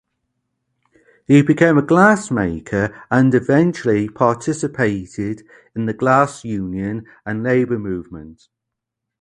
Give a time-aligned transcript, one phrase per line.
[1.27, 5.43] He became a glassmaker and eventually participated
[5.75, 8.47] in the glass union and labor movement.